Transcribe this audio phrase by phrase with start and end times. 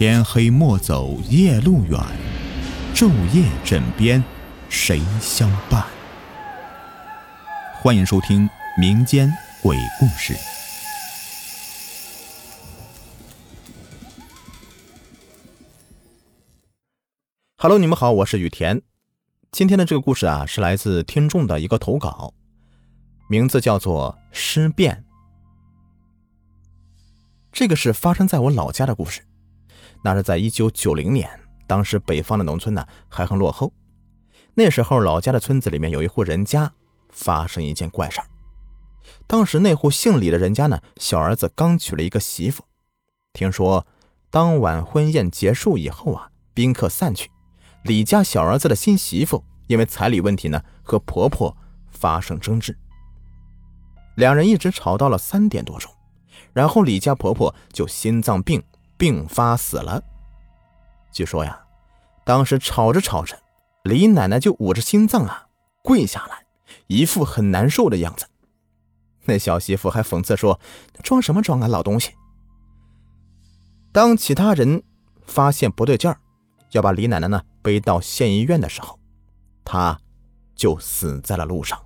[0.00, 2.00] 天黑莫走夜路远，
[2.94, 4.24] 昼夜枕边
[4.70, 5.84] 谁相伴？
[7.74, 9.30] 欢迎收听民间
[9.62, 10.34] 鬼故事。
[17.58, 18.80] Hello，你们好，我是雨田。
[19.52, 22.32] 今天的这个故事啊，是来自听众的一个投稿，
[23.28, 25.04] 名字叫做《尸变》。
[27.52, 29.26] 这个是发生在我老家的故事。
[30.02, 31.28] 那是在一九九零年，
[31.66, 33.72] 当时北方的农村呢还很落后。
[34.54, 36.72] 那时候老家的村子里面有一户人家
[37.10, 38.26] 发生一件怪事儿。
[39.26, 42.64] 当时那户姓李的人家呢，小儿子刚娶了一个媳妇。
[43.32, 43.86] 听说
[44.30, 47.30] 当晚婚宴结束以后啊，宾客散去，
[47.84, 51.56] 李家小儿子的新媳妇因为彩礼问题呢和婆婆
[51.90, 52.76] 发生争执，
[54.16, 55.90] 两人一直吵到了三点多钟，
[56.52, 58.62] 然后李家婆婆就心脏病。
[59.00, 60.02] 病发死了。
[61.10, 61.58] 据说呀，
[62.22, 63.34] 当时吵着吵着，
[63.84, 65.46] 李奶奶就捂着心脏啊
[65.82, 66.44] 跪下来，
[66.86, 68.26] 一副很难受的样子。
[69.24, 70.60] 那小媳妇还讽刺说
[71.02, 72.14] ：“装什么装啊，老东西！”
[73.90, 74.82] 当其他人
[75.24, 76.20] 发现不对劲儿，
[76.72, 79.00] 要把李奶奶呢背到县医院的时候，
[79.64, 79.98] 她
[80.54, 81.82] 就死在了路上。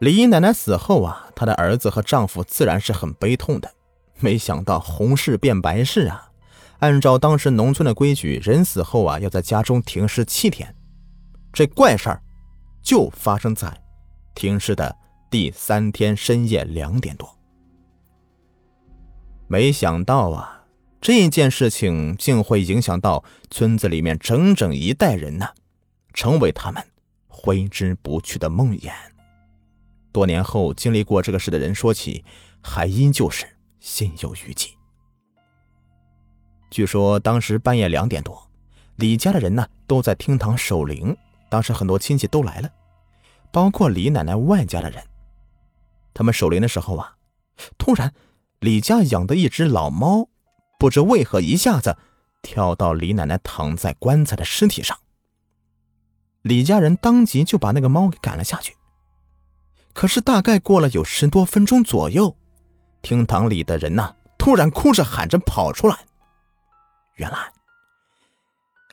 [0.00, 3.72] 李奶奶死后啊，她的儿子和丈夫自然是很悲痛的。
[4.20, 6.30] 没想到红事变白事啊！
[6.80, 10.74] 按照当时农村的规矩，人死后啊要在家中停尸七天。
[11.52, 12.22] 这怪事儿
[12.82, 13.74] 就发生在
[14.34, 14.94] 停尸的
[15.30, 17.38] 第三天深夜两点多。
[19.46, 20.64] 没想到啊，
[21.00, 25.48] 这件事情竟会影响到村子里面整整一代人呢，
[26.12, 26.82] 成为他们
[27.28, 28.90] 挥之不去的梦魇。
[30.10, 32.24] 多年后经历过这个事的人说起，
[32.62, 33.46] 还依旧是。
[33.84, 34.74] 心有余悸。
[36.70, 38.50] 据说当时半夜两点多，
[38.96, 41.14] 李家的人呢都在厅堂守灵。
[41.50, 42.70] 当时很多亲戚都来了，
[43.52, 45.04] 包括李奶奶外家的人。
[46.14, 47.16] 他们守灵的时候啊，
[47.76, 48.14] 突然
[48.60, 50.30] 李家养的一只老猫，
[50.78, 51.98] 不知为何一下子
[52.40, 54.98] 跳到李奶奶躺在棺材的尸体上。
[56.40, 58.74] 李家人当即就把那个猫给赶了下去。
[59.92, 62.38] 可是大概过了有十多分钟左右。
[63.04, 65.96] 厅堂里的人呐，突然哭着喊着跑出来。
[67.16, 67.52] 原来，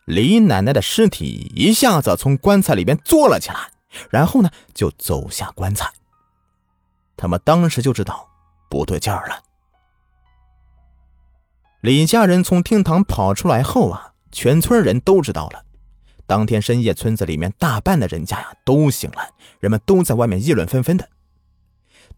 [0.06, 3.72] 李奶奶的尸体一下子从棺材里边坐了起来，
[4.12, 5.92] 然后呢，就走下棺材。
[7.16, 8.28] 他们当时就知道
[8.70, 9.40] 不对劲儿了。
[11.82, 15.64] 李家人从厅堂跑出来后啊，全村人都知道了。
[16.28, 19.30] 当天深夜，村子里面大半的人家呀都醒了，
[19.60, 21.10] 人们都在外面议论纷纷的。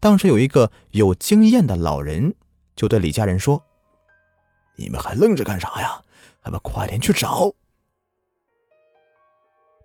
[0.03, 2.35] 当时有一个有经验的老人，
[2.75, 3.63] 就对李家人说
[4.75, 6.01] ：“你们还愣着干啥呀？
[6.43, 7.53] 咱们快点去找。”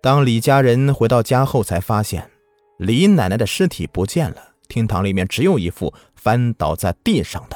[0.03, 2.29] 当李家人回到家后，才发现
[2.75, 7.55] 李奶奶的尸体不见了，厅堂里面只有一副翻倒在地上的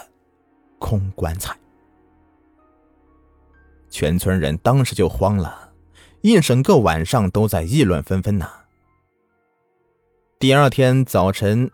[0.79, 1.53] 空棺材。
[3.89, 5.73] 全村人当时就慌了，
[6.21, 8.49] 一整个晚上都在议论纷纷呐。
[10.39, 11.69] 第二天早晨。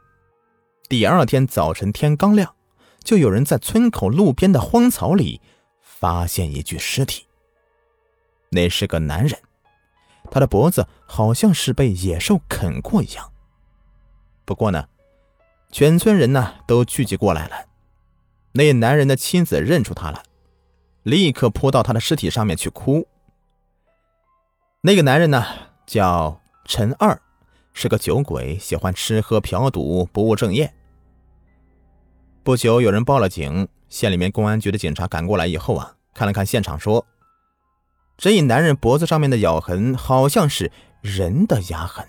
[0.90, 2.56] 第二天早晨，天刚亮，
[3.04, 5.40] 就有人在村口路边的荒草里
[5.84, 7.28] 发现一具尸体。
[8.50, 9.40] 那是个男人，
[10.32, 13.32] 他的脖子好像是被野兽啃过一样。
[14.46, 14.88] 不过呢，
[15.72, 17.68] 全村人呢都聚集过来了。
[18.54, 20.24] 那男人的妻子认出他了，
[21.04, 23.08] 立刻扑到他的尸体上面去哭。
[24.82, 25.46] 那个男人呢
[25.86, 27.22] 叫陈二，
[27.74, 30.74] 是个酒鬼，喜欢吃喝嫖赌，不务正业。
[32.50, 37.06] 不久，有人报了警，县里面公安局的警察赶过来以后啊，看了看现场，说
[38.18, 40.72] ：“这一男人脖子上面的咬痕好像是
[41.04, 42.04] 人的牙痕，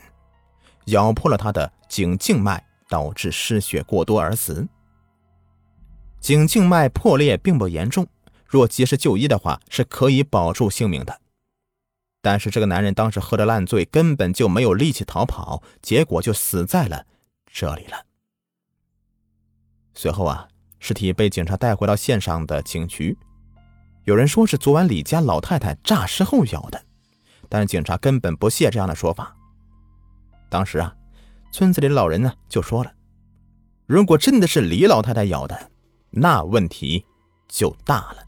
[0.87, 4.67] 咬破了他的颈静脉，导致失血过多而死。
[6.21, 8.07] 颈静脉破裂并不严重，
[8.47, 11.21] 若及时就医的话是可以保住性命的。
[12.23, 17.05] 但是这个男人当时喝得烂醉，根本就没有力气逃跑，结果就死在了
[17.53, 18.05] 这里了。”
[20.01, 20.49] 随后啊，
[20.79, 23.15] 尸体被警察带回到县上的警局。
[24.05, 26.83] 有人说是昨晚李家老太太诈尸后咬的，
[27.51, 29.37] 但是警察根本不屑这样的说法。
[30.49, 30.97] 当时啊，
[31.53, 32.91] 村子里的老人呢就说了
[33.85, 35.71] ：“如果真的是李老太太咬的，
[36.09, 37.05] 那问题
[37.47, 38.25] 就大了。”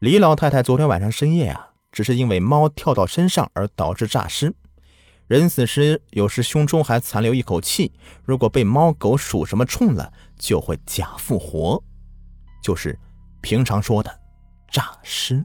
[0.00, 4.54] 李老太太昨天晚上深夜啊，只是因为猫跳到身上而导致诈尸。
[5.26, 7.92] 人死时有时胸中还残留一口气，
[8.24, 11.82] 如果被猫狗属什么冲了，就会假复活。
[12.62, 12.98] 就是
[13.40, 14.20] 平常说的
[14.70, 15.44] 诈尸。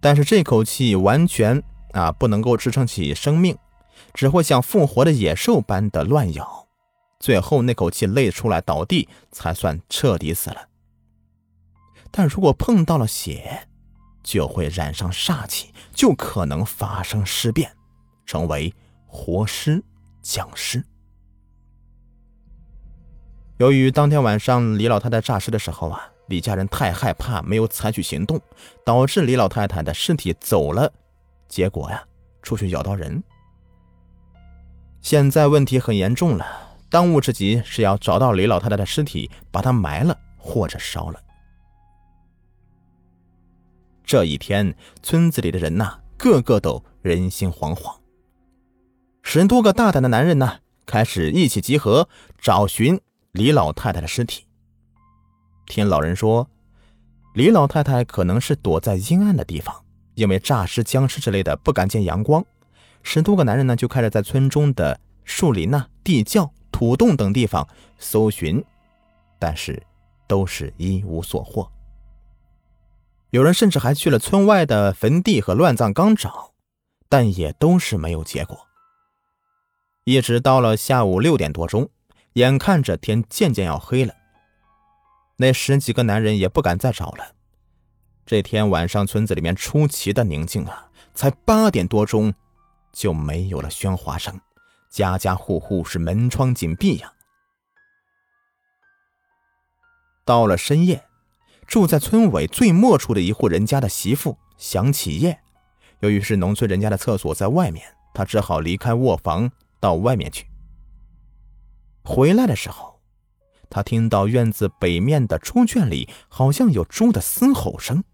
[0.00, 1.62] 但是这口气完全
[1.92, 3.56] 啊不能够支撑起生命，
[4.14, 6.66] 只会像复活的野兽般的乱咬，
[7.20, 10.68] 最后那口气累出来倒地，才算彻底死了。
[12.10, 13.68] 但如果碰到了血，
[14.22, 17.72] 就会染上煞气，就可能发生尸变，
[18.24, 18.74] 成为
[19.06, 19.82] 活尸、
[20.22, 20.84] 僵尸。
[23.58, 28.40] 由于当天晚上李老太太诈尸的时候啊，李家人太害怕，没有采取行动，
[28.84, 30.92] 导致李老太太的尸体走了，
[31.48, 32.02] 结果呀，
[32.42, 33.22] 出去咬到人。
[35.00, 41.20] 现在问题很严重了，当务之急是要找到李老太太的尸体，把她埋了或者烧了。
[44.12, 47.96] 这一天，村子里的人呐，个个都人心惶惶。
[49.22, 53.00] 十多个大胆的男人呢，开始一起集合找寻
[53.30, 54.44] 李老太太的尸体。
[55.64, 56.46] 听老人说，
[57.32, 59.82] 李老太太可能是躲在阴暗的地方，
[60.14, 62.44] 因为诈尸、僵尸之类的不敢见阳光。
[63.02, 67.66] 十多个男人呢，就开始在村中的树林呐、地窖、土洞等地方
[67.98, 68.62] 搜寻，
[69.38, 69.82] 但是
[70.26, 71.66] 都是一无所获。
[73.32, 76.52] 有人甚至还去了村外的坟地和乱葬岗找，
[77.08, 78.68] 但也都是没有结果。
[80.04, 81.88] 一直到了下午六点多钟，
[82.34, 84.14] 眼看着天渐渐要黑了，
[85.36, 87.32] 那十几个男人也不敢再找了。
[88.26, 90.90] 这天晚上，村子里面出奇的宁静啊！
[91.14, 92.34] 才八点多钟，
[92.92, 94.38] 就没有了喧哗声，
[94.90, 97.14] 家家户户是门窗紧闭呀。
[100.26, 101.02] 到了深夜。
[101.72, 105.40] 住在村尾最末处的一户人家的媳妇想起夜，
[106.00, 107.82] 由于是农村人家的厕所在外面，
[108.12, 110.46] 她只好离开卧房到外面去。
[112.04, 113.00] 回来的时候，
[113.70, 118.04] 她听到院子北面的猪圈里好像有猪的嘶吼声，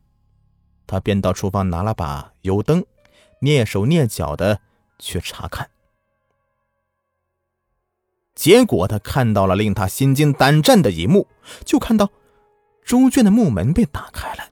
[0.87, 2.85] 她便到厨房拿了把油灯，
[3.41, 4.61] 蹑手蹑脚的
[5.01, 5.69] 去查看。
[8.37, 11.27] 结果他看到了令他心惊胆战的一幕，
[11.65, 12.09] 就看到。
[12.89, 14.45] 猪圈的木门被打开了，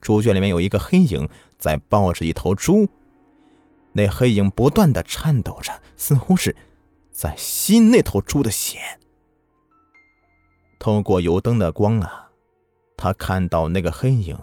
[0.00, 1.28] 猪圈里面有一个黑影
[1.60, 2.88] 在抱着一头猪，
[3.92, 6.56] 那黑影不断的颤抖着，似乎是
[7.12, 8.80] 在吸那头猪的血。
[10.80, 12.30] 透过油灯的光啊，
[12.96, 14.36] 他看到那个黑影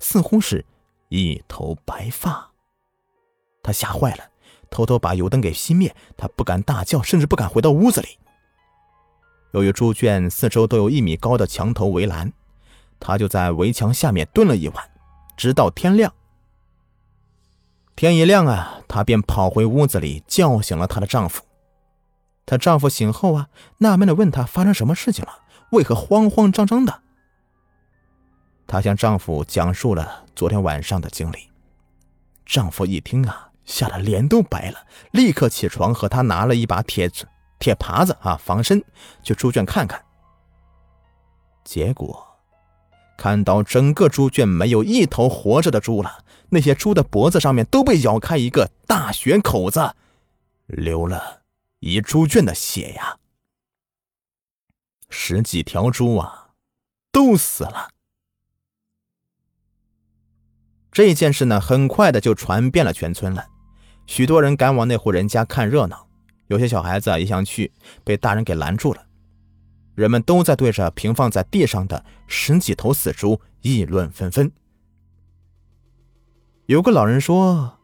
[0.00, 0.66] 似乎是
[1.08, 2.50] 一头白发，
[3.62, 4.24] 他吓坏了，
[4.70, 8.18] 偷偷把油灯给熄灭，他不敢大叫，甚至不敢回到屋子里。
[9.52, 12.32] 由于猪圈四周都有一米高的墙头围栏。
[13.00, 14.90] 她就在围墙下面蹲了一晚，
[15.36, 16.12] 直到天亮。
[17.96, 21.42] 天一亮啊，她便跑回屋子里叫醒了她的丈夫。
[22.46, 23.48] 她丈夫醒后啊，
[23.78, 25.40] 纳闷的问她发生什么事情了，
[25.72, 27.02] 为何慌慌张张的？
[28.66, 31.50] 她向丈夫讲述了昨天晚上的经历。
[32.46, 34.78] 丈夫一听啊，吓得脸都白了，
[35.10, 38.82] 立刻起床和她拿了一把铁子铁耙子啊，防身，
[39.22, 40.02] 去猪圈看看。
[41.64, 42.29] 结果。
[43.20, 49.94] 看到整个猪圈没有一头活着的猪了，那些猪的脖子上面都被咬开一个大血口子，
[50.66, 51.42] 流了
[51.80, 53.18] 一猪圈的血呀！
[55.10, 56.52] 十几条猪啊，
[57.12, 57.90] 都死了。
[60.90, 63.48] 这件事呢，很快的就传遍了全村了，
[64.06, 66.08] 许多人赶往那户人家看热闹，
[66.46, 67.70] 有些小孩子也想去，
[68.02, 69.04] 被大人给拦住了。
[69.94, 74.50] 人们都在对着平放在地上的十几头死猪议论纷纷。
[76.66, 77.80] 有个老人说：“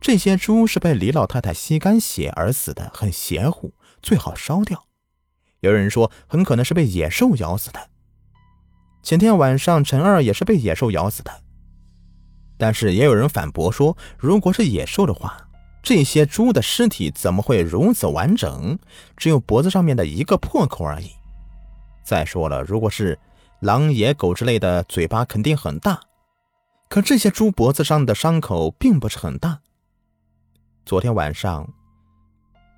[0.00, 4.86] 这些猪是被李老太太吸干血而死的，很邪乎，最好烧掉。”
[5.60, 7.90] 有人说：“很可能是被野兽咬死的。”
[9.04, 11.30] 前天晚上陈二也是被野兽咬死的。
[12.56, 15.48] 但是也有人反驳说：“如果是野兽的话，
[15.82, 18.78] 这些猪的尸体怎么会如此完整？
[19.16, 21.10] 只有脖子上面的一个破口而已。”
[22.02, 23.18] 再说了，如果是
[23.60, 26.00] 狼、野狗之类的，嘴巴肯定很大。
[26.88, 29.60] 可这些猪脖子上的伤口并不是很大。
[30.84, 31.68] 昨天晚上，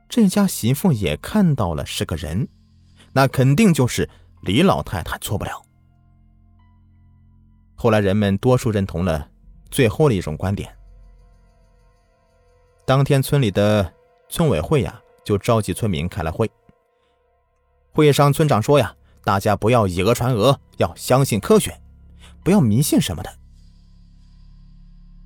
[0.09, 2.49] 这家媳妇也看到了是个人，
[3.13, 4.09] 那肯定就是
[4.43, 5.63] 李老太太，错不了。
[7.75, 9.29] 后来人们多数认同了
[9.71, 10.75] 最后的一种观点。
[12.87, 13.93] 当天村里的
[14.29, 16.51] 村委会呀，就召集村民开了会。
[17.93, 18.95] 会上，村长说呀。
[19.29, 21.79] 大家不要以讹传讹，要相信科学，
[22.43, 23.31] 不要迷信什么的。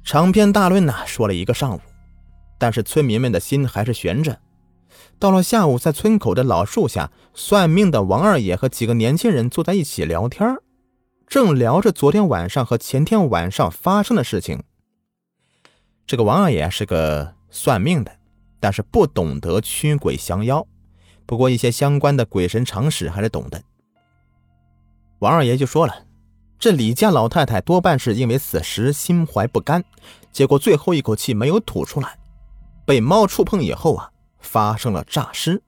[0.02, 1.80] 长篇大论呢，说了一个上午，
[2.58, 4.40] 但是村民们的心还是悬着，
[5.20, 10.56] 到了下午，在村口的老树下，算命的王二爷和几个年轻人坐在一起聊天，
[11.28, 14.64] 正聊着昨天晚上和前天晚上发生的事情。
[16.08, 18.10] 这个王二爷是个算命的，
[18.58, 20.66] 但是不懂得驱鬼降妖，
[21.24, 23.62] 不过一些相关的鬼神常识还是懂的。
[25.22, 26.04] 王二爷就说了，
[26.58, 29.84] 这李家老太太多半是因为死时心怀不甘，
[30.32, 32.18] 结果最后一口气没有吐出来，
[32.84, 34.10] 被猫触碰以后啊。
[34.40, 35.62] 发生了诈尸，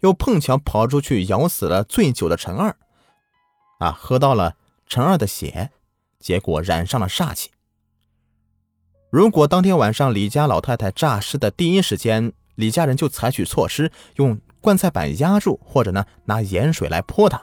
[0.00, 2.76] 又碰巧跑出去咬死了醉酒的陈二，
[3.78, 4.56] 啊，喝到了
[4.88, 5.70] 陈二的血，
[6.18, 7.52] 结果染上了煞气。
[9.08, 17.40] 如果当天晚上李家老太太诈尸的第一时间，李家人就采取措施，用棺材板压住，或者呢拿盐水来泼她，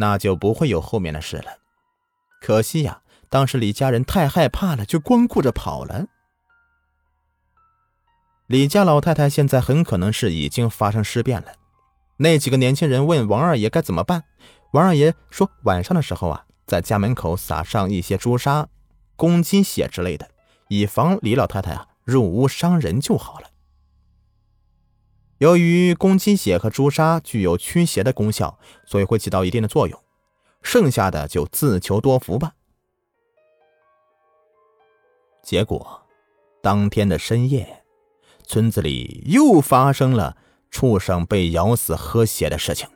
[0.00, 1.58] 那就不会有后面的事了。
[2.40, 6.06] 可惜呀，当时李家人太害怕了，就光顾着跑了。
[8.46, 11.48] 李家老太太现在很可能是已经发生尸变了。
[12.18, 14.22] 那几个年轻人问王二爷该怎么办，
[14.72, 18.68] 王二爷说晚上的时候啊，在家门口撒上一些朱砂、
[19.16, 20.30] 公鸡血之类的，
[20.68, 23.48] 以防李老太太啊入屋伤人就好了。
[25.38, 29.98] 由于公鸡血和朱砂具有驱邪的功效，所以会起到一定的作用。
[30.62, 32.54] 剩下的就自求多福吧。
[35.42, 36.02] 结果，
[36.60, 37.84] 当天的深夜。
[38.44, 40.36] 村子里又发生了
[40.70, 42.88] 畜生被咬死喝血的事情。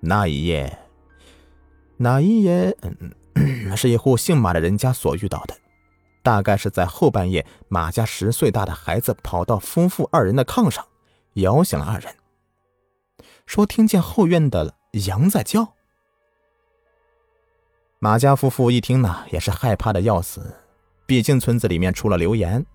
[0.00, 0.78] 那一夜，
[1.96, 2.76] 那一夜，
[3.76, 5.56] 是一户姓马的人家所遇到的。
[6.28, 10.86] 大概是在后半夜，马家十岁大的孩子跑到夫妇二人的炕上，
[11.36, 12.14] 摇醒了二人，
[13.46, 14.74] 说听见后院的
[15.06, 15.72] 羊在叫。
[17.98, 20.54] 马家夫妇一听呢，也是害怕的要死，
[21.06, 22.66] 毕竟村子里面出了流言。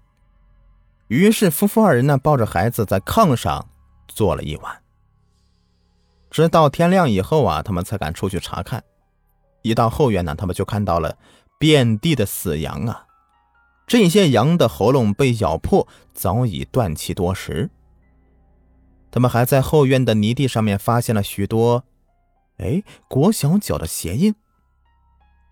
[1.10, 3.70] 于是，夫妇二人呢抱着孩子在炕上
[4.08, 4.82] 坐了一晚，
[6.32, 8.84] 直到天亮以后啊，他们才敢出去查看。
[9.62, 11.16] 一到后院呢，他们就看到了
[11.60, 13.06] 遍地的死羊啊，
[13.86, 17.70] 这些羊的喉咙被咬破，早已断气多时。
[19.12, 21.84] 他们还在后院的泥地上面发现了许多，
[22.58, 24.34] 哎，裹小脚的鞋印。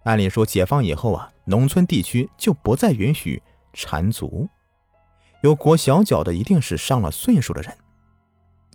[0.04, 4.50] 按理说，解放以后啊，农村地区就不再允许缠足。
[5.44, 7.78] 有裹小脚的一定是上了岁数的人，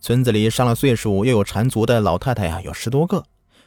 [0.01, 3.25] 村子里上了岁数又有缠足的老太太呀，有十多个，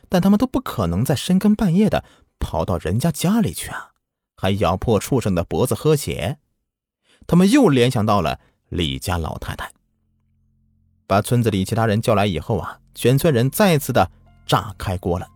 [0.08, 2.06] 但他们都不可能在深更半夜的
[2.40, 3.89] 跑到人家家里去啊，
[4.40, 6.38] 还咬破畜生的脖子喝血。
[7.28, 9.70] 他们又联想到了李家老太太，
[11.06, 14.10] 把村子里其他人叫来以后啊，全村人再次的
[14.46, 15.28] 炸开锅了，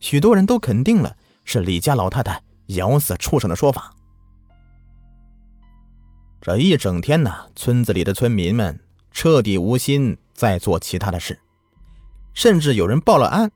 [0.00, 3.94] 许多人都肯定了是李家老太太咬死畜生的说法。
[6.40, 8.80] 这一整天呢，村子里的村民们
[9.12, 11.38] 彻底无心再做其他的事，
[12.34, 13.52] 甚至有人报了案。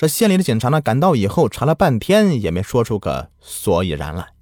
[0.00, 4.32] 这县里的警察呢，赶到以后查了半天，也没说出个所以然来。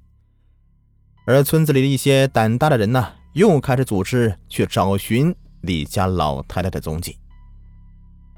[1.27, 7.19] 而村子里的一些胆大的人呢，又开始组织去找寻李家老太太的踪迹。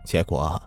[0.02, 0.62] 结果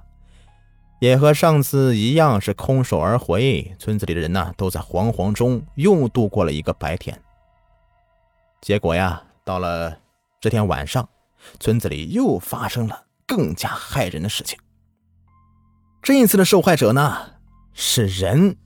[0.99, 3.75] 也和上次一样，是空手而回。
[3.79, 7.19] 村子里的人呢，都在惶惶中又度过了一个白天。
[8.61, 9.97] 结果呀，到了
[10.39, 11.09] 这天晚上，
[11.59, 14.55] 村子里又发生了更加骇人的事情。
[16.03, 17.17] 这一次的受害者呢
[17.73, 18.57] 是人。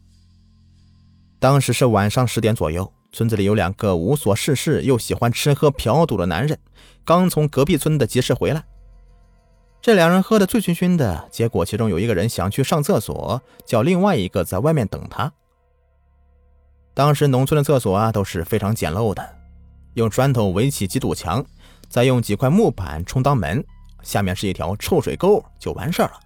[1.40, 6.58] 当时是晚上十点左右，村子里有两个无所事事又喜欢吃喝嫖赌的男人，
[7.06, 8.64] 刚从隔壁村的集市回来。
[9.80, 15.32] 这两人喝得醉醺醺的，结果其中有一个人想去上厕所，叫另外一个在外面等他。
[16.96, 19.24] 当时农村的厕所啊都是非常简陋的。
[19.94, 21.46] 用砖头围起几堵墙，
[21.88, 23.64] 再用几块木板充当门，
[24.02, 26.20] 下面是一条臭水沟，就完事儿了。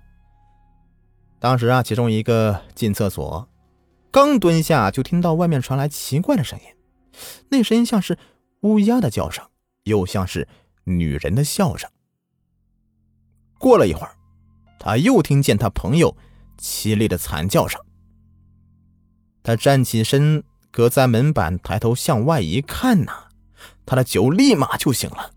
[1.42, 3.50] 当时啊，其中一个进厕所，
[4.12, 6.66] 刚蹲下，就听到外面传来奇怪的声音，
[7.50, 8.16] 那声音像是
[8.60, 9.44] 乌鸦的叫声，
[9.86, 10.48] 又像是
[10.84, 11.90] 女人的笑声。
[13.58, 14.16] 过了一会儿，
[14.80, 16.16] 他又听见他朋友
[16.60, 17.82] 凄厉的惨叫声。
[19.42, 23.30] 他站起身，隔在门板，抬头向外一看呐。
[23.84, 25.32] 他的酒立马就醒了。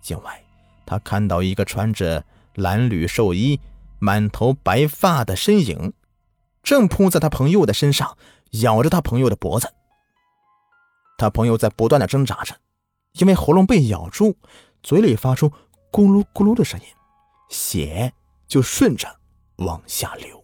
[0.00, 0.40] 境外，
[0.86, 2.24] 他看到一个穿着
[2.54, 3.58] 蓝缕寿衣、
[4.00, 5.92] 满头白发的身影，
[6.62, 8.16] 正扑在他朋友的身上，
[8.62, 9.72] 咬着他朋友的脖子。
[11.16, 12.56] 他朋友在不断的挣扎着，
[13.12, 14.36] 因为喉咙被咬住，
[14.82, 15.50] 嘴里发出
[15.92, 16.86] 咕噜咕噜的声音，
[17.50, 18.12] 血
[18.48, 19.06] 就顺着
[19.56, 20.42] 往下流。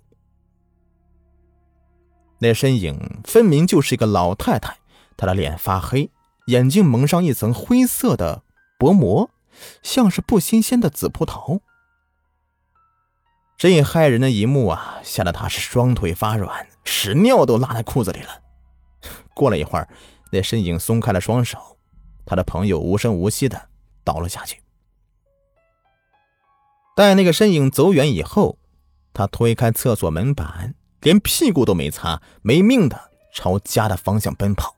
[2.39, 4.77] 那身影分明就是一个老太太，
[5.17, 6.11] 她的脸发黑。
[6.49, 8.43] 眼睛蒙上一层灰色的
[8.79, 9.31] 薄膜，
[9.83, 11.61] 像是不新鲜的紫葡萄。
[13.59, 18.43] 这骇人的一幕啊，吓得他是双腿发软，屎尿都拉在裤子里了。
[19.35, 19.89] 过了一会儿，
[20.31, 21.79] 那身影松开了双手，
[22.27, 23.69] 他的朋友无声无息的
[24.05, 24.61] 倒了下去。
[26.95, 28.59] 待那个身影走远以后，
[29.15, 34.77] 他推开厕所门板，连屁股都没擦，没命的朝家的方向奔跑。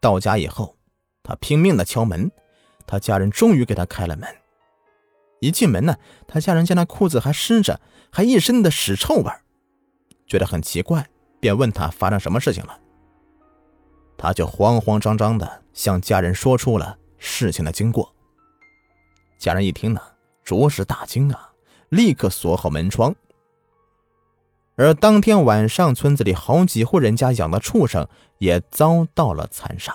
[0.00, 0.76] 到家以后，
[1.22, 2.30] 他拼命的敲门，
[2.86, 4.28] 他家人终于给他开了门。
[5.44, 7.78] 一进门呢，他家人见他裤子还湿着，
[8.10, 9.30] 还一身的屎臭味
[10.26, 11.06] 觉得很奇怪，
[11.38, 12.80] 便问他发生什么事情了。
[14.16, 18.14] 他就慌慌张张的向家人说出了事情的经过。
[19.38, 20.00] 家人一听呢，
[20.42, 21.52] 着实大惊啊，
[21.90, 23.14] 立刻锁好门窗。
[24.76, 28.08] 而当天晚上，村子里好几户人家养的畜生
[28.38, 29.94] 也遭到了残杀。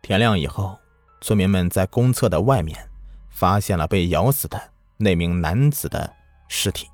[0.00, 0.78] 天亮以后。
[1.24, 2.90] 村民们在公厕的外面
[3.30, 4.60] 发现了被咬死的
[4.98, 6.12] 那名男子的
[6.48, 6.86] 尸体，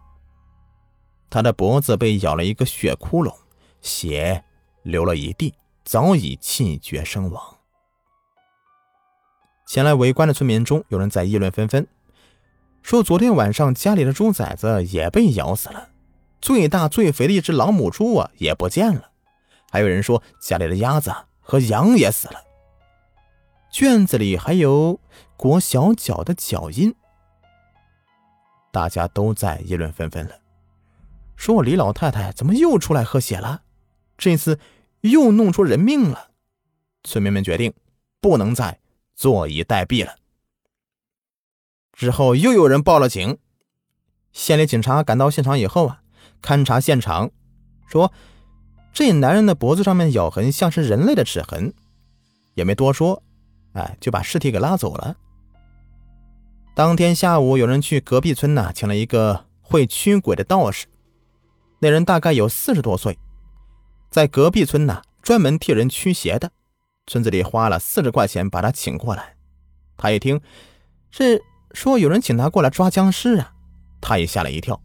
[1.29, 3.35] 他的脖子被咬了一个血窟窿，
[3.81, 4.45] 血
[4.85, 7.43] 流了一地，早已气绝身亡。
[9.67, 11.85] 前来围观的村民中，有人在议论纷纷，
[12.83, 15.89] 说昨天晚上家里的猪崽子也被咬死了，
[16.41, 19.11] 最大最肥的一只老母猪啊也不见了，
[19.73, 22.41] 还有人说家里的鸭子和羊也死了。
[23.71, 25.01] 卷子里还有
[25.37, 26.95] 裹小脚的脚印，
[28.73, 30.41] 大家都在议论纷纷了，
[31.37, 33.63] 说我李老太太怎么又出来喝血了？
[34.19, 34.59] 这次
[35.03, 36.31] 又弄出人命了。
[37.05, 37.73] 村民们决定
[38.21, 38.81] 不能再
[39.15, 40.17] 坐以待毙了。
[41.93, 43.39] 之后又有人报了警，
[44.33, 46.03] 县里警察赶到现场以后啊，
[46.43, 47.31] 勘察现场，
[47.87, 48.13] 说
[48.93, 51.73] 这男人的脖子上面咬痕像是人类的齿痕，
[52.55, 53.23] 也没多说。
[53.73, 55.17] 哎，就把尸体给拉走了。
[56.75, 60.87] 当天下午，有人去隔壁村呢，请了一个会驱鬼的道士。
[61.81, 63.19] 那人大概有四十多岁，
[64.11, 66.51] 在隔壁村呢，专门替人驱邪的。
[67.07, 69.35] 村子里花了四十块钱把他请过来。
[69.97, 70.41] 他一听
[71.11, 73.53] 是说有人请他过来抓僵尸啊，
[74.01, 74.81] 他也吓了一跳。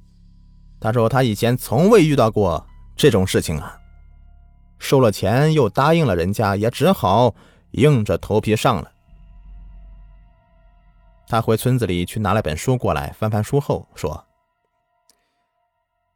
[0.79, 3.79] 他说他以前从未遇到过这种事情啊，
[4.79, 7.33] 收了钱又答应了人家，也只好。
[7.75, 8.91] 硬着头皮上了。
[11.27, 14.23] 他回村子里去拿了本书过来，翻翻书后说：“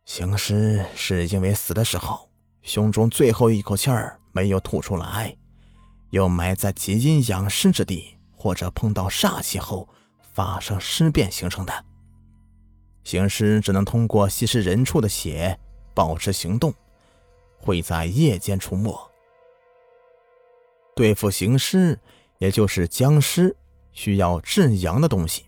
[0.06, 2.30] 行尸是因为死的时候
[2.62, 5.36] 胸中最后一口气儿没有吐出来，
[6.12, 9.90] 又埋在极阴养尸之地，或者碰到煞气后
[10.22, 11.86] 发生尸变形成的。
[13.04, 15.60] 行尸只能通过吸食人畜的血
[15.96, 16.72] 保持行动，
[17.58, 18.96] 会在夜间出没。”
[21.00, 21.98] 对付行尸，
[22.40, 23.56] 也就是僵尸，
[23.94, 25.46] 需要至阳的东西，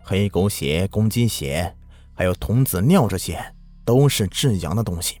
[0.00, 1.74] 黑狗血、公鸡血，
[2.14, 3.36] 还有童子尿，这些
[3.84, 5.20] 都是至阳的东西。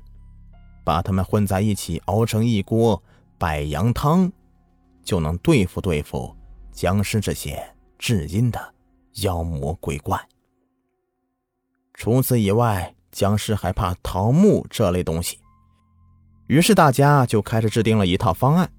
[0.84, 3.02] 把它们混在一起，熬成一锅
[3.38, 4.30] 百阳汤，
[5.02, 6.32] 就能对付对付
[6.70, 7.60] 僵尸这些
[7.98, 8.74] 至阴的
[9.22, 10.16] 妖魔鬼怪。
[11.92, 15.40] 除此以外，僵尸还怕桃木这类东西，
[16.46, 18.70] 于是大家就开始制定了一套方案。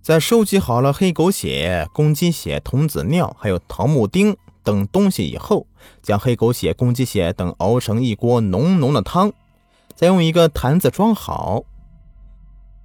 [0.00, 5.66] 在收集好了黑狗血、公鸡血、童子尿，还有桃木钉等东西以后，
[6.02, 9.32] 将黑狗血、公鸡血等熬成一锅浓浓的汤，
[9.94, 11.64] 再用一个坛子装好。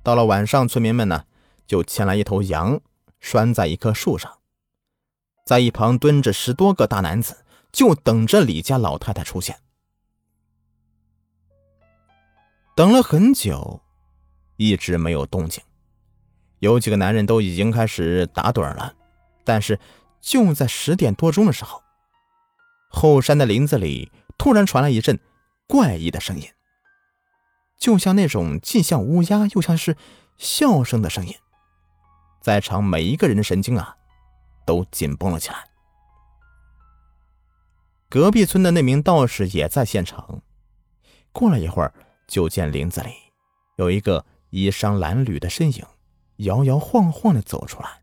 [0.01, 1.23] 到了晚上，村民们呢
[1.65, 2.81] 就牵来一头羊，
[3.21, 4.39] 拴在一棵树上，
[5.45, 9.57] 在一旁蹲着十多个大男子，就等着李家老太太出现。
[12.75, 13.79] 等了很久，
[14.57, 15.63] 一直没有动静。
[16.63, 18.95] 有几个男人都已经开始打盹了，
[19.43, 19.81] 但是
[20.21, 21.83] 就在十点多钟的时候，
[22.89, 25.19] 后山的林子里突然传来一阵
[25.67, 26.47] 怪异的声音，
[27.77, 29.97] 就像那种既像乌鸦又像是
[30.37, 31.35] 笑声的声音，
[32.39, 33.97] 在场每一个人的神经啊
[34.65, 35.65] 都紧绷了起来。
[38.07, 40.41] 隔壁村的那名道士也在现场，
[41.33, 41.93] 过了一会儿，
[42.25, 43.09] 就见林子里
[43.75, 45.85] 有一个衣衫褴褛的身影。
[46.37, 48.01] 摇摇晃晃的走出来，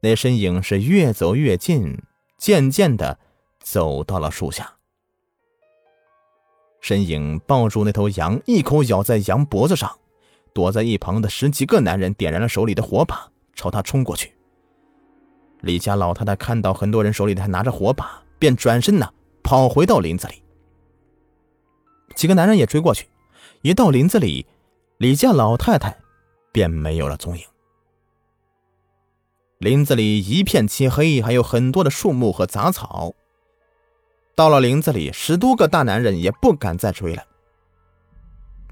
[0.00, 2.02] 那身影是越走越近，
[2.38, 3.18] 渐渐的
[3.60, 4.74] 走到了树下。
[6.80, 9.98] 身影抱住那头羊，一口咬在羊脖子上。
[10.54, 14.34] 躲在一旁的十几个男人点燃了手里的火把，朝他冲过去。
[15.60, 20.42] 李家老太太看到很多人手里还拿着火把，便转身呢跑回到林子里。
[22.14, 23.08] 几个男人也追过去，
[23.62, 24.44] 一到林子里，
[24.98, 26.01] 李家老太太。
[26.52, 27.44] 便没有了踪影。
[29.58, 33.14] 林子里一片漆黑，还有很多的树木和杂草。
[34.34, 37.24] 到了林子里，十多个大男人也不敢再追了。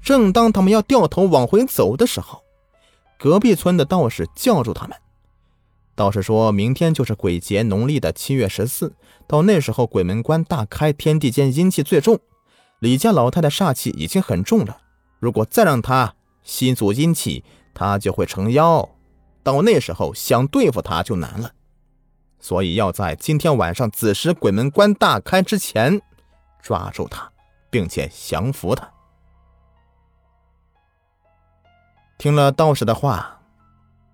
[0.01, 2.43] 正当他们要掉头往回走的时候，
[3.19, 4.97] 隔壁村的道士叫住他们。
[5.93, 8.95] 道士说：“明天就是鬼节，农历的七月十四。
[9.27, 12.19] 到那时候，鬼门关大开，天地间阴气最重。
[12.79, 14.79] 李家老太太煞气已经很重了，
[15.19, 18.87] 如果再让她吸足阴气，他就会成妖。
[19.43, 21.51] 到那时候，想对付他就难了。
[22.39, 26.01] 所以要在今天晚上子时，鬼门关大开之前
[26.61, 27.31] 抓住他，
[27.69, 28.91] 并且降服他。”
[32.17, 33.37] 听了道士的话。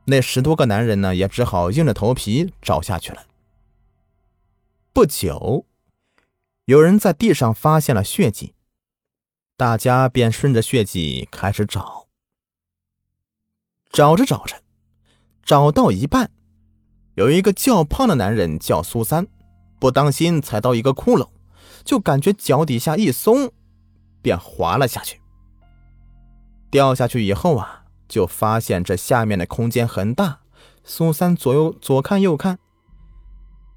[0.09, 3.25] 那十多个男人呢，也只好硬着头皮找下去了。
[4.93, 5.65] 不久，
[6.63, 8.55] 有人在地上发现了血迹，
[9.57, 12.06] 大家便顺着血迹开始找。
[13.91, 14.56] 找着找着，
[15.43, 16.30] 找到一半，
[17.15, 19.28] 有一个较胖的男人叫苏三，
[19.80, 21.30] 不当心踩到一个窟窿，
[21.84, 23.52] 就感觉脚底下一松，
[24.21, 25.21] 便滑了下去。
[26.69, 27.84] 掉下去以后啊。
[28.10, 30.39] 就发现这下面的空间很大，
[30.86, 32.58] 苏三左右左看右看，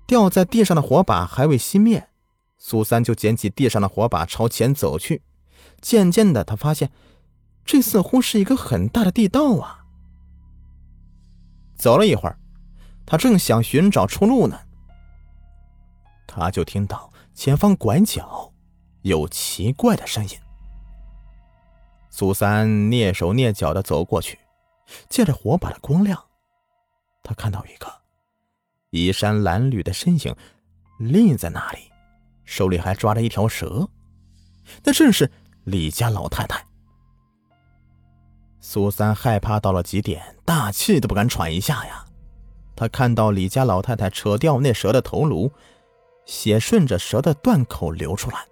[0.07, 2.09] 掉在地上的火把还未熄灭，
[2.57, 5.23] 苏三就捡起地上的火把朝前走去。
[5.81, 6.92] 渐渐的，他发现
[7.64, 9.79] 这似乎是一个很大的地道啊。
[11.80, 12.38] 走了一会儿，
[13.06, 14.60] 他正想寻找出路呢，
[16.26, 18.52] 他就听到前方拐角
[19.00, 20.38] 有奇怪的声音。
[22.10, 24.38] 苏三蹑手蹑脚的走过去，
[25.08, 26.22] 借着火把的光亮，
[27.22, 27.90] 他看到一个
[28.90, 30.36] 衣衫褴褛的身影
[30.98, 31.90] 立在那里，
[32.44, 33.88] 手里还抓着一条蛇，
[34.84, 35.30] 那正是
[35.64, 36.62] 李家老太太。
[38.72, 42.04] 苏三害怕到了极点，大气都不敢喘一下呀。
[42.76, 45.50] 他看到李家老太太扯掉那蛇的头颅，
[46.24, 48.46] 血顺着蛇的断口流出来。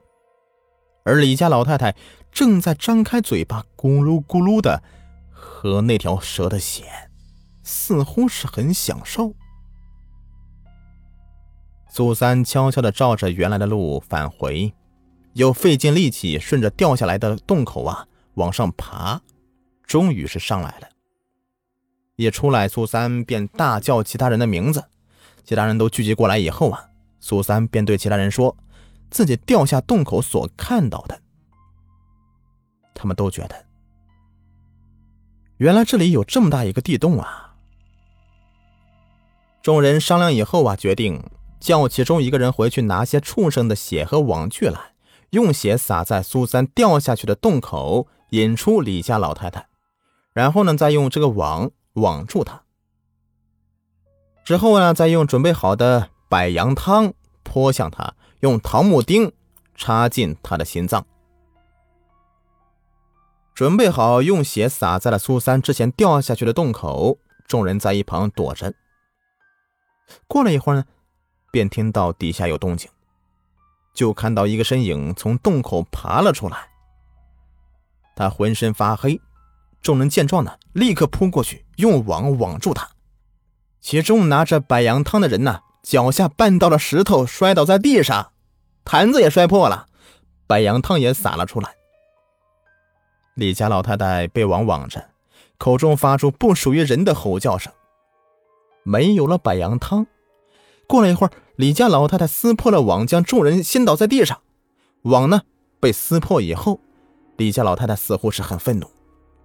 [1.05, 1.95] 而李家老太太
[2.33, 4.83] 正在张开嘴巴，咕噜咕噜的
[5.31, 6.87] 喝那条蛇的血，
[7.63, 9.33] 似乎是很享受。
[11.89, 14.75] 苏三悄悄的照着原来的路返回，
[15.35, 19.23] 又费尽力气顺着掉下来的洞口啊往上爬，
[19.89, 20.89] 终于是上来了。
[22.15, 24.85] 一出来，苏三便大叫其他人的名字，
[25.43, 28.57] 其他人都聚集过来以后啊，苏三便对其他人说。
[29.11, 31.19] 自己掉下洞口所看到的，
[32.93, 33.65] 他们都觉得，
[35.57, 37.55] 原来这里有这么大一个地洞啊！
[39.63, 41.25] 众人商量以后啊，决定
[41.59, 44.93] 叫其中一个人回去拿些畜生的血和网具来，
[45.31, 49.69] 用血洒在苏三掉下去的洞口，引出李家老太太，
[50.39, 52.63] 然后呢，再用这个网网住他。
[54.45, 58.15] 之后呢，再用准备好的百羊汤泼向他。
[58.39, 59.33] 用桃木钉
[59.75, 61.05] 插进他的心脏，
[63.53, 67.19] 准备好用血洒在了苏三之前掉下去的洞口。
[67.49, 68.73] 众人在一旁躲着。
[70.29, 70.85] 过了一会儿呢，
[71.51, 72.89] 便听到底下有动静，
[73.93, 76.69] 就看到一个身影从洞口爬了出来。
[78.15, 79.21] 他浑身发黑，
[79.83, 82.89] 众人见状呢，立刻扑过去用网网住他。
[83.81, 85.61] 其中拿着百羊汤的人呢。
[85.81, 88.33] 脚下绊到了石头，摔倒在地上，
[88.85, 89.87] 坛子也摔破了，
[90.47, 91.77] 白羊汤也洒了出来。
[93.35, 95.09] 李家老太太被网网着，
[95.57, 97.73] 口中发出不属于人的吼叫声。
[98.83, 100.07] 没有了白羊汤，
[100.87, 104.43] 过了一会儿，李家老太太撕破了网，将众人掀倒在地上。
[105.03, 105.43] 网呢
[105.81, 106.81] 被撕破以后，
[107.39, 108.91] 李家老太太似乎是很愤怒，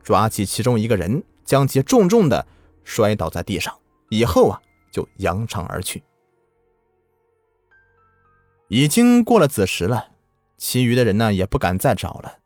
[0.04, 2.46] 抓起其中一个人，将其重重的
[2.84, 3.74] 摔倒在地上，
[4.10, 4.62] 以后啊
[4.92, 6.04] 就扬长而去。
[8.68, 10.08] 已经过了子时了，
[10.58, 12.40] 其余的人呢也不敢再找了。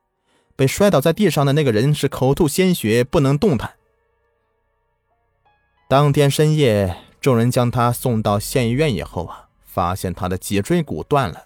[0.56, 3.76] 被摔倒在地上的那个人是口吐鲜血，不能动弹。
[5.88, 11.46] 当天深夜，众人将他送到县医院以后啊，发现他的脊椎骨断了。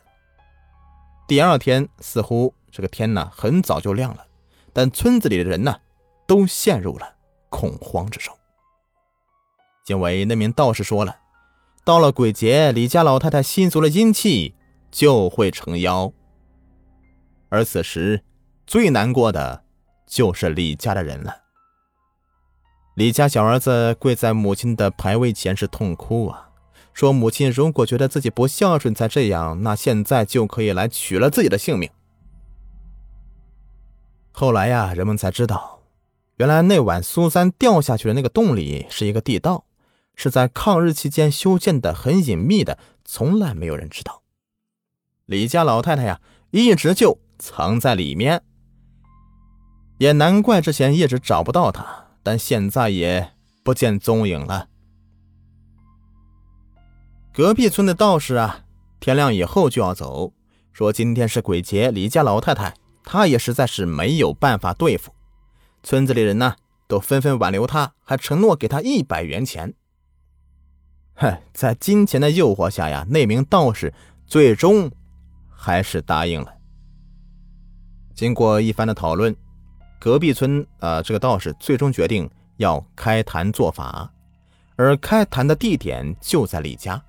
[1.28, 4.26] 第二天，似乎这个天呢很早就亮了，
[4.74, 5.76] 但村子里的人呢
[6.32, 7.16] 都陷入了
[7.50, 8.34] 恐慌之中。
[9.88, 11.18] 因为那名道士说了，
[11.84, 14.56] 到了鬼节，李家老太太吸足了阴气。
[14.92, 16.12] 就会成妖，
[17.48, 18.26] 而此时
[18.68, 19.64] 最难过的
[20.06, 21.34] 就是李家的人了。
[22.96, 26.50] 李家小儿子跪在母亲的牌位前是痛哭啊，
[26.94, 31.90] 说母亲如果觉得自己不孝顺才这样，那现在就可以来取了自己的性命。
[34.34, 35.81] 后来呀，人们才知道，
[36.42, 39.66] 原来那晚苏三掉下去的那个洞里是一个地道，
[40.16, 44.24] 是在抗日期间修建的，很隐秘的，从来没有人知道。
[45.28, 48.42] 李家老太太呀，一直就藏在里面，
[50.00, 54.68] 也难怪之前一直找不到她，但现在也不见踪影了。
[57.32, 58.64] 隔壁村的道士啊，
[59.00, 60.34] 天亮以后就要走，
[60.74, 62.74] 说今天是鬼节，李家老太太
[63.04, 65.14] 她也实在是没有办法对付。
[65.84, 66.56] 村子里人呢，
[66.88, 69.74] 都纷纷挽留他，还承诺给他一百元钱。
[71.14, 73.94] 嗨，在金钱的诱惑下呀，那名道士
[74.26, 74.92] 最终
[75.50, 76.54] 还是答应了。
[78.14, 79.36] 经过一番的讨论，
[80.00, 84.12] 隔壁村啊，这个道士最终决定要开坛做法，
[84.76, 87.04] 而开坛的地点就在李家。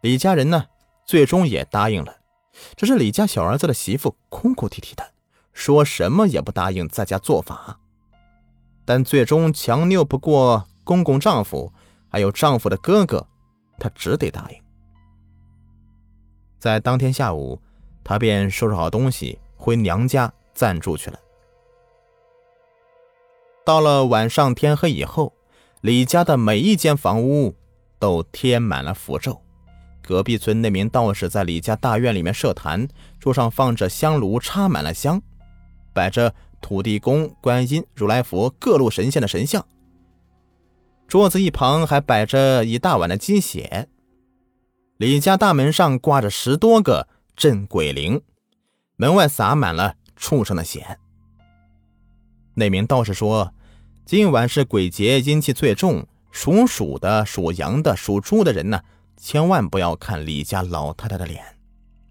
[0.00, 0.66] 李家人呢，
[1.06, 2.16] 最终也答应了，
[2.76, 5.12] 只是李家小儿子的媳妇哭哭啼啼的，
[5.52, 7.78] 说什么也不答应在家做法。
[8.84, 11.72] 但最终强拗不过公公丈夫，
[12.08, 13.26] 还有丈夫的哥哥，
[13.78, 14.56] 她只得答应。
[16.58, 17.60] 在当天下午，
[18.02, 21.18] 她便收拾好东西回娘家暂住去了。
[23.64, 25.32] 到了晚上天黑以后，
[25.80, 27.54] 李家的每一间房屋
[28.00, 29.40] 都贴满了符咒。
[30.02, 32.88] 隔壁村那名道士在李家大院里面设坛，
[33.20, 35.22] 桌上放着香炉，插满了香，
[35.92, 39.66] 摆着土地公、观音、如来佛各路神仙的神像。
[41.06, 43.88] 桌子一旁还摆着一大碗的鸡血。
[44.96, 48.22] 李家大门上挂着十多个镇鬼铃，
[48.96, 50.98] 门外洒满了畜生的血。
[52.54, 53.52] 那名道士说
[54.06, 58.80] ：“今晚是鬼节，阴气最重，属鼠的、属羊的、属猪的人呢。”
[59.18, 61.44] 千万不要看李家老太太的脸，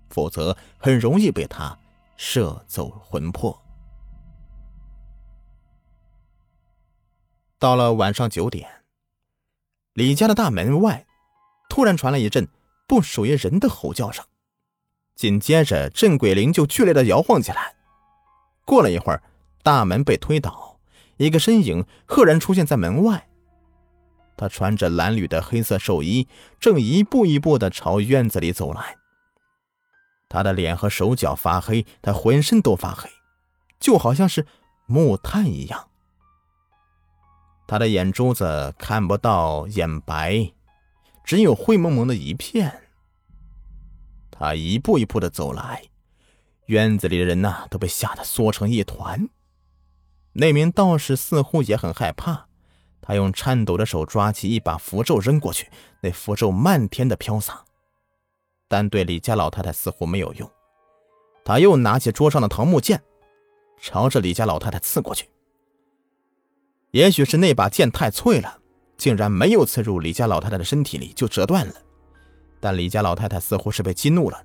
[0.09, 1.77] 否则很容易被她
[2.15, 3.61] 摄走魂魄。
[7.61, 8.67] 到了晚上九点，
[9.93, 11.05] 李家的大门外
[11.69, 12.47] 突然传来一阵
[12.87, 14.25] 不属于人的吼叫声，
[15.15, 17.75] 紧接着镇鬼铃就剧烈的摇晃起来。
[18.65, 19.21] 过了一会儿，
[19.61, 20.79] 大门被推倒，
[21.17, 23.29] 一个身影赫然出现在门外。
[24.35, 26.27] 他穿着蓝缕的黑色寿衣，
[26.59, 28.97] 正一步一步的朝院子里走来。
[30.27, 33.07] 他的脸和手脚发黑，他浑身都发黑，
[33.79, 34.47] 就好像是
[34.87, 35.89] 木炭一样。
[37.71, 40.51] 他的眼珠子看不到眼白，
[41.23, 42.81] 只有灰蒙蒙的一片。
[44.29, 45.81] 他一步一步的走来，
[46.65, 49.29] 院子里的人呐都被吓得缩成一团。
[50.33, 52.47] 那名道士似乎也很害怕。
[53.01, 57.63] 他用颤抖的手抓起一把符咒扔过去，那符咒漫天的飘洒，
[58.67, 60.51] 但对李家老太太似乎没有用。
[61.45, 63.01] 他又拿起桌上的桃木剑，
[63.81, 65.29] 朝着李家老太太刺过去。
[66.91, 68.59] 也许是那把剑太脆了，
[68.97, 71.73] 竟然没有刺入李家老太太的身体里，就折断了。
[72.59, 74.43] 但李家老太太似乎是被激怒了，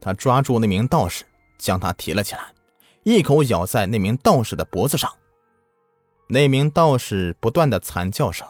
[0.00, 1.24] 她抓住那名道士，
[1.58, 2.52] 将他提了起来，
[3.04, 5.12] 一口咬在那名道士的脖子上。
[6.28, 8.46] 那名道士不断的惨叫声，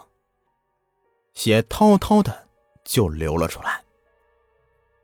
[1.35, 2.49] 血滔滔的
[2.85, 3.83] 就流了出来。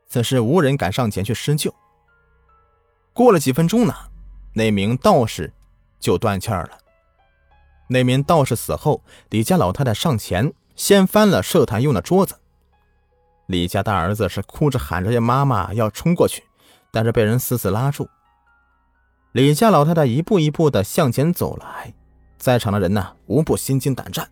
[0.07, 1.73] 此时无人敢上前去施救。
[3.13, 3.93] 过了几分钟呢，
[4.53, 5.51] 那名道士
[5.99, 6.77] 就断气儿了。
[7.93, 12.39] 那名道士死后，李家老太太上前掀翻了设坛用的桌子。
[13.45, 16.43] 李家大儿子是哭着喊着要妈妈，要冲过去，
[16.91, 18.09] 但是被人死死拉住。
[19.31, 21.93] 李家老太太一步一步的向前走来。
[22.37, 24.31] 在场的人呢，无不心惊胆战，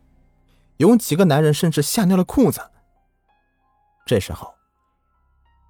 [0.78, 2.60] 有几个男人甚至吓尿了裤子。
[4.08, 4.56] 这时候，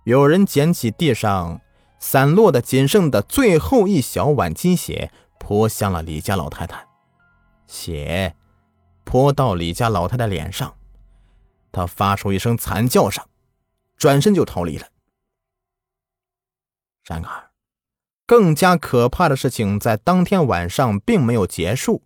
[0.06, 1.60] 有人捡起地上
[2.00, 6.88] 散落的仅剩的最后一小碗鸡血，泼向了李家老太太，
[7.72, 8.36] 血
[9.06, 10.76] 泼到李家老太太脸上，
[11.72, 13.26] 她发出一声惨叫声，
[13.96, 14.88] 转身就逃离了。
[17.06, 17.52] 然而，
[18.28, 22.04] 更加可怕的事情在当天晚上并没有结束。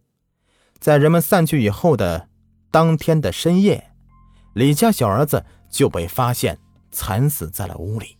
[0.80, 2.30] 在人们散去以后的
[2.69, 3.91] 当天的深夜，
[4.54, 6.60] 李家小儿子就被发现
[6.91, 8.17] 惨死在了屋里。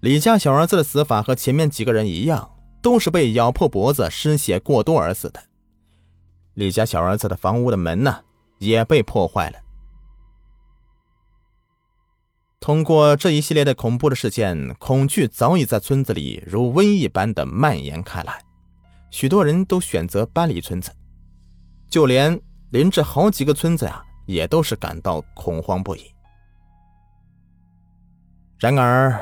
[0.00, 5.47] 李家小儿子的死法和前面几个人一样，都是被咬破脖子、失血过多而死的。
[6.58, 8.24] 李家小儿子的房屋的门呢，
[8.58, 9.60] 也被破坏了。
[12.58, 18.42] 通过这一系列的恐怖的事件，恐惧早已在村子里如瘟疫般的蔓延开来。
[19.08, 20.90] 许多人都选择搬离村子，
[21.88, 22.40] 就连
[22.70, 26.12] 邻着好几个村子呀，也都是感到恐慌不已。
[28.58, 29.16] 然而，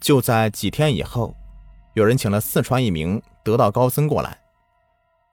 [0.00, 1.36] 就在几天以后，
[1.92, 4.40] 有人请了四川一名得道高僧过来。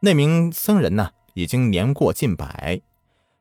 [0.02, 2.82] 那名僧人呢，已经年过近百，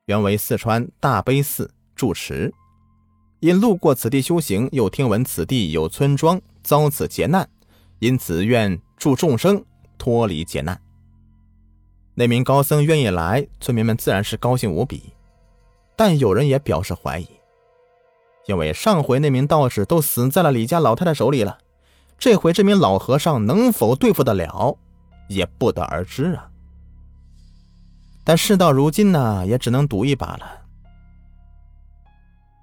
[0.05, 2.53] 原为四川大悲寺住持，
[3.41, 7.49] 因路过此地修行，又听闻此地有村庄遭此劫难，
[8.01, 9.65] 因此愿助众生
[9.97, 10.79] 脱离劫难。
[12.17, 15.15] 那名高僧愿意来，村民们自然是高兴无比。
[15.97, 17.27] 但有人也表示怀疑，
[18.47, 21.57] 因为上回那名道士都死在了李家老太太手里了，
[22.19, 24.77] 这回这名老和尚能否对付得了，
[25.29, 26.51] 也不得而知啊。
[28.27, 30.67] 但事到如今呢，也只能赌一把了。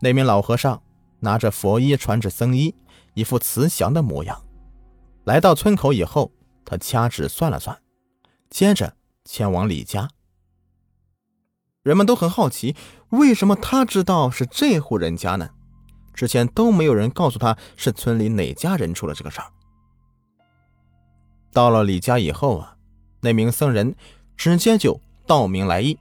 [0.01, 0.83] 那名老和尚
[1.21, 2.75] 拿着佛衣穿着僧衣，
[3.13, 4.43] 一副慈祥的模样。
[5.23, 6.31] 来到村口以后，
[6.65, 7.81] 他掐指算了算，
[8.49, 8.93] 接着。
[9.25, 10.09] 前往李家，
[11.81, 12.75] 人们都很好奇，
[13.07, 15.49] 为什么他知道是这户人家呢？
[16.13, 19.47] 之前都没有人告诉他是村里哪家人出了这个事儿。
[21.53, 22.75] 到了李家以后啊，
[23.21, 23.95] 那名僧人
[24.35, 25.97] 直接就道明来意。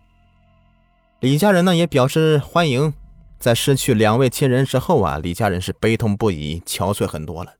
[1.21, 2.93] 李家人呢也表示欢迎。
[3.39, 7.55] 在失去两位亲人之后啊，李家人是悲痛不已，憔悴很多了。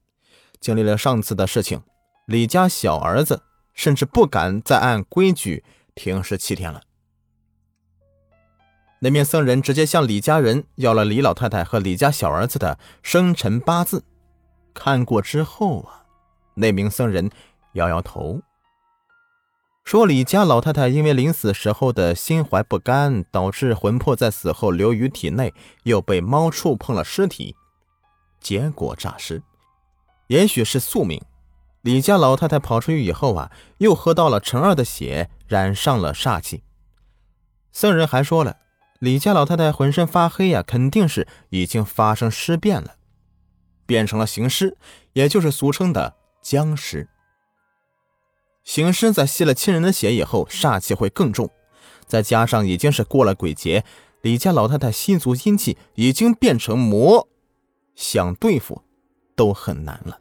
[0.61, 1.83] 经历了上次的事情，
[2.27, 3.43] 李家小儿子。
[3.75, 6.83] 甚至不敢再按规矩停尸七天了。
[8.99, 14.05] 那名僧人直接向李家人要了李老太太和李家小儿子的生辰八字，
[14.75, 16.05] 看过之后啊，
[16.53, 17.31] 那名僧人
[17.73, 18.43] 摇摇头，
[19.85, 27.57] 说李家老太太因为临死时候的心怀不甘，导致魂魄在死后留于体内，又被猫触碰了尸体，
[28.41, 29.43] 结果诈尸，
[30.29, 31.21] 也许是宿命。
[31.83, 36.63] 李家老太太跑出去以后啊，又喝到了陈二的血，染上了煞气。
[37.73, 38.59] 僧人还说了，
[39.01, 42.95] 李家老太太浑身发黑呀，肯定是已经发生尸变了，
[43.85, 44.79] 变成了行尸，
[45.15, 47.09] 也就是俗称的僵尸。
[48.65, 51.51] 行尸在吸了亲人的血以后，煞气会更重，
[52.07, 53.85] 再加上已经是过了鬼节，
[54.21, 57.29] 李家老太太吸足阴气，已经变成魔，
[57.95, 58.83] 想对付
[59.35, 60.19] 都很难了。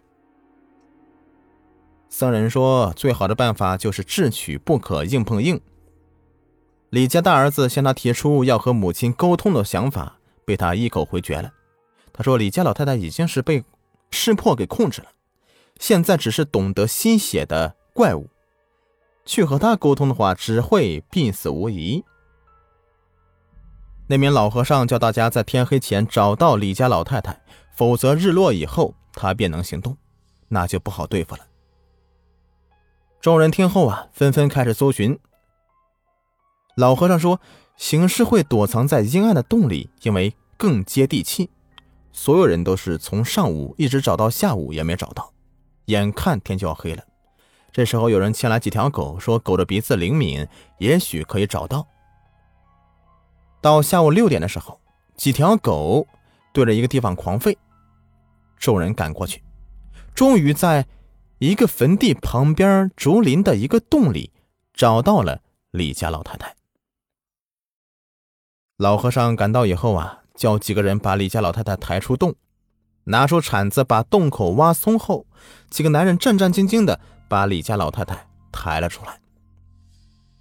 [2.09, 5.61] 僧人说：“最好的办法就是智取，不可硬碰硬。”
[6.89, 11.53] 李家大儿子向他提出要和母亲沟通的想法，被他一口回绝了。
[12.11, 13.63] 他说：“李家老太太已经是被
[14.09, 15.07] 识破给控制了，
[15.79, 18.27] 现在只是懂得吸血的怪物，
[19.25, 22.03] 去和他沟通的话，只会必死无疑。”
[24.09, 27.39] 那名老和尚叫大家在天黑前找到李家老太太，
[27.75, 29.95] 否则日落以后他便能行动，
[30.47, 31.45] 那就不好对付了。
[33.21, 35.19] 众人听后啊，纷纷开始搜寻。
[36.75, 37.39] 老和尚说
[37.77, 41.51] ：“行尸会躲藏在阴暗的洞里，因为更接地气。”
[42.11, 45.31] 所有人都是从上午一直找到下午也没找到，
[45.85, 47.03] 眼看天就要黑了。
[47.71, 50.47] 这时候有人牵来几条狗，说狗的鼻子灵敏，
[50.79, 51.87] 也许可以找到。
[53.61, 54.79] 到下午六点的时候，
[55.15, 56.07] 几条狗
[56.53, 57.55] 对着一个地方狂吠，
[58.57, 59.43] 众人赶过去，
[60.13, 60.87] 终于在。
[61.43, 64.31] 一个坟地旁边竹林的一个洞里，
[64.75, 66.55] 找到了李家老太太。
[68.77, 72.35] 老和尚赶到以后啊，叫几个人把李家老太太抬出洞，
[73.05, 75.25] 拿出铲子把洞口挖松后，
[75.71, 79.17] 几个男人战战兢兢的把李家老太太抬了出来。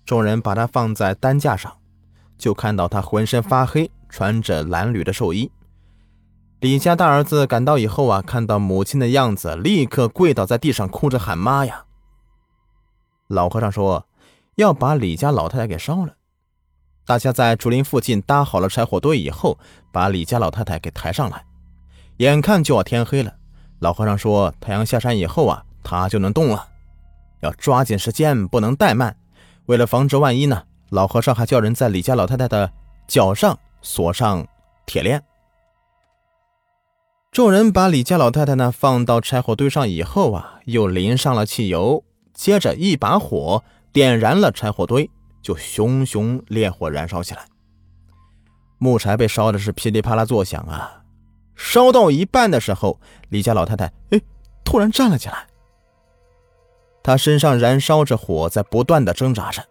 [0.05, 1.73] 众人把她放在担架上，
[2.37, 5.53] 就看到她浑身发黑，穿着蓝缕的寿衣。
[6.59, 11.85] 李家大儿子赶到以后啊，看到母亲的样子，立刻跪倒在地上，哭着喊妈呀。
[13.29, 14.05] 老和尚说
[14.57, 16.15] 要把李家老太太给烧了。
[17.07, 19.57] 大家在竹林附近搭好了柴火堆以后，
[19.93, 21.47] 把李家老太太给抬上来。
[22.17, 23.33] 眼看就要天黑了，
[23.79, 26.67] 老和尚说太阳下山以后啊，他就能动了，
[27.41, 29.17] 要抓紧时间，不能怠慢。
[29.67, 32.73] 为了防止万一呢，老和尚还叫人在李家老太太的
[33.07, 34.47] 脚上锁上
[34.87, 35.23] 铁链。
[37.33, 43.63] 众人把李家老太太呢放到柴火堆上以后啊，又淋上了汽油，接着一把火
[43.93, 45.09] 点燃了柴火堆，
[45.41, 47.47] 就熊熊烈火燃烧起来。
[48.79, 51.05] 木柴被烧的是噼里啪啦作响啊！
[51.55, 54.21] 烧到一半的时候，李家老太太哎，
[54.65, 55.47] 突然站了起来。
[57.03, 59.65] 他身上燃烧着火，在不断的挣扎着。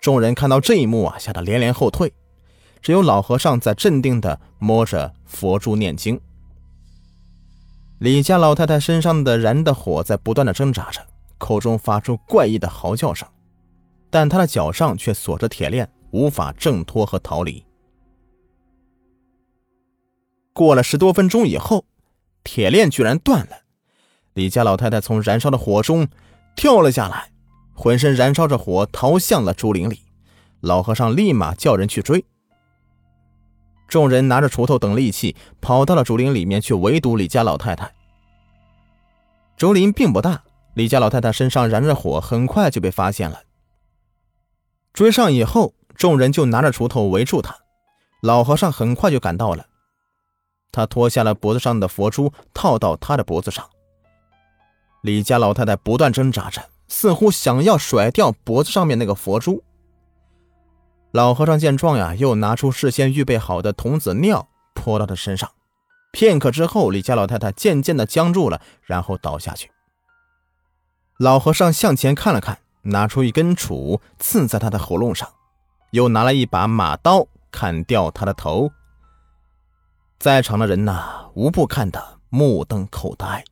[0.00, 2.12] 众人看到这一幕啊，吓得连连后退，
[2.82, 6.20] 只有老和尚在镇定的摸着佛珠念经。
[7.98, 11.00] 李家老太太身上的燃的火在不断的挣扎着，
[11.38, 13.26] 口中发出怪异的嚎叫声，
[14.10, 17.64] 但她的脚上却锁着铁链，无法挣脱和逃离。
[20.52, 21.86] 过了十多分钟以后，
[22.42, 23.62] 铁链居然断了，
[24.34, 26.06] 李家老太太从燃烧的火中
[26.56, 27.30] 跳了下来，
[27.74, 30.00] 浑身燃烧着火，逃向了竹林里。
[30.60, 32.24] 老和尚立马叫人去追，
[33.86, 37.92] 众人拿着锄头等利器，跑到了竹林里面去围堵李家老太太。
[39.56, 40.42] 竹林并不大，
[40.72, 43.42] 李家老太太身上燃着火，很快就被发现了。
[44.94, 47.54] 追上以后，众人就拿着锄头围住他。
[48.22, 49.66] 老和尚很快就赶到了，
[50.72, 53.68] 他脱下了脖子上的佛珠，套到他的脖子上。
[55.04, 59.62] 李家老太太不断挣扎着，似乎想要甩掉脖子上面那个佛珠。
[61.12, 65.50] 老和尚见状呀，又拿出事先预备好的童子尿泼到他身上。
[66.10, 69.70] 片刻之后，李家老太太渐渐的僵住了，然后倒下去。
[71.18, 75.28] 老和尚向前看了看，拿出一根杵刺在他的喉咙上，
[75.90, 78.70] 又拿了一把马刀砍掉他的头。
[80.18, 83.44] 在场的人呐，无不看得目瞪口呆。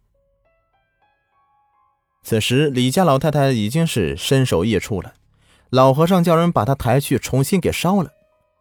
[2.23, 5.14] 此时，李家老太太已经是身首异处了。
[5.70, 8.11] 老和尚叫人把她抬去，重新给烧了，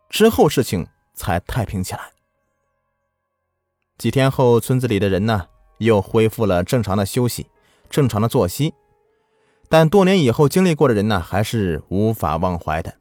[0.10, 2.12] 之后事情才太平起来。
[4.00, 5.48] 几天后，村子里的人呢，
[5.78, 7.46] 又恢复了正常的休息、
[7.88, 8.74] 正常的作息。
[9.70, 12.96] 但多年以后经历过的人呢，还是无法忘怀的。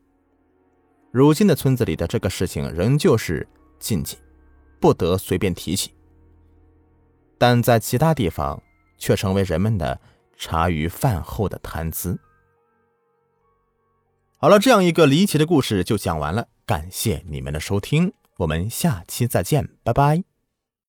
[1.11, 3.49] 如今的村子里的这个事情，仍旧是
[3.79, 4.19] 禁忌，
[4.79, 5.95] 不得随便提起。
[7.39, 8.63] 但在其他地方，
[8.99, 9.99] 却成为人们的。
[10.41, 12.19] 茶余饭后的谈资。
[14.39, 20.30] 好了，这样一个离奇的故事就讲完了，感谢你们的收听，我们下期再见，拜拜。